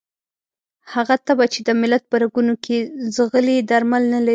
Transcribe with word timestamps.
هغه 0.93 1.15
تبه 1.25 1.45
چې 1.53 1.59
د 1.67 1.69
ملت 1.81 2.03
په 2.09 2.15
رګونو 2.23 2.53
کې 2.63 2.77
ځغلي 3.15 3.57
درمل 3.69 4.03
نه 4.13 4.19
لري. 4.25 4.29